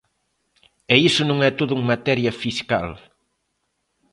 [0.93, 2.87] E iso non é todo en materia fiscal.